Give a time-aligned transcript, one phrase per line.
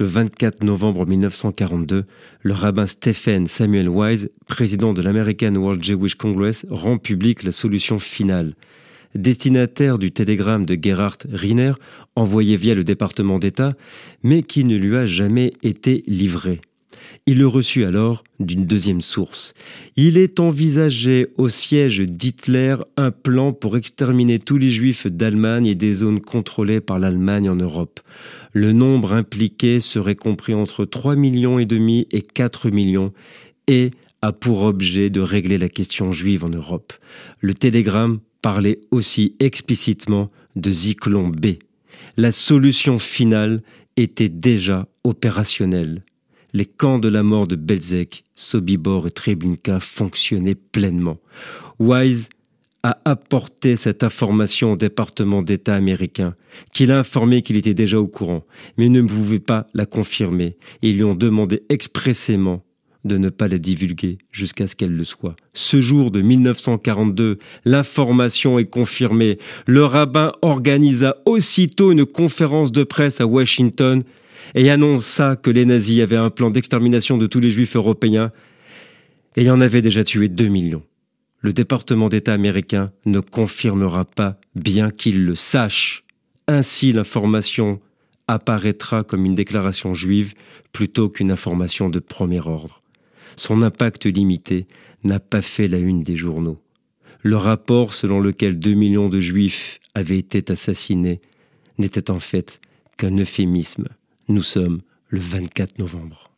[0.00, 2.04] Le 24 novembre 1942,
[2.42, 8.00] le rabbin Stephen Samuel Wise, président de l'American World Jewish Congress, rend publique la solution
[8.00, 8.54] finale.
[9.14, 11.74] Destinataire du télégramme de Gerhard Riner,
[12.16, 13.74] envoyé via le département d'État,
[14.24, 16.60] mais qui ne lui a jamais été livré.
[17.26, 19.54] Il le reçut alors d'une deuxième source.
[19.96, 25.74] Il est envisagé au siège d'Hitler un plan pour exterminer tous les juifs d'Allemagne et
[25.74, 28.00] des zones contrôlées par l'Allemagne en Europe.
[28.52, 33.12] Le nombre impliqué serait compris entre 3 millions et demi et 4 millions
[33.66, 33.90] et
[34.22, 36.92] a pour objet de régler la question juive en Europe.
[37.40, 41.56] Le télégramme parlait aussi explicitement de Zyklon B.
[42.16, 43.62] La solution finale
[43.96, 46.02] était déjà opérationnelle
[46.54, 51.18] les camps de la mort de Belzec, Sobibor et Treblinka fonctionnaient pleinement.
[51.78, 52.30] Wise
[52.84, 56.36] a apporté cette information au département d'État américain,
[56.72, 58.44] qui l'a informé qu'il était déjà au courant,
[58.78, 62.62] mais ne pouvait pas la confirmer, ils lui ont demandé expressément
[63.04, 65.36] de ne pas la divulguer jusqu'à ce qu'elle le soit.
[65.52, 69.38] Ce jour de 1942, l'information est confirmée.
[69.66, 74.02] Le rabbin organisa aussitôt une conférence de presse à Washington
[74.54, 78.32] et annonça que les nazis avaient un plan d'extermination de tous les juifs européens
[79.36, 80.82] et en avait déjà tué 2 millions.
[81.40, 86.04] Le département d'État américain ne confirmera pas, bien qu'il le sache.
[86.46, 87.80] Ainsi, l'information
[88.28, 90.32] apparaîtra comme une déclaration juive
[90.72, 92.80] plutôt qu'une information de premier ordre.
[93.36, 94.66] Son impact limité
[95.02, 96.60] n'a pas fait la une des journaux.
[97.22, 101.20] Le rapport selon lequel 2 millions de juifs avaient été assassinés
[101.78, 102.60] n'était en fait
[102.96, 103.88] qu'un euphémisme
[104.28, 106.33] nous sommes le 24 novembre.